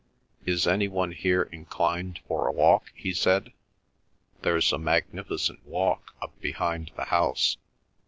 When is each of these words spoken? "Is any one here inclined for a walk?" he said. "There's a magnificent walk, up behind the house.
"Is 0.47 0.65
any 0.65 0.87
one 0.87 1.11
here 1.11 1.43
inclined 1.51 2.21
for 2.27 2.47
a 2.47 2.51
walk?" 2.51 2.91
he 2.95 3.13
said. 3.13 3.53
"There's 4.41 4.73
a 4.73 4.79
magnificent 4.79 5.63
walk, 5.63 6.15
up 6.23 6.33
behind 6.41 6.89
the 6.95 7.05
house. 7.05 7.57